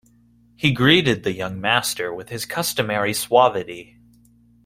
He 0.55 0.71
greeted 0.71 1.21
the 1.21 1.31
young 1.31 1.61
master 1.61 2.11
with 2.11 2.29
his 2.29 2.47
customary 2.47 3.13
suavity. 3.13 3.99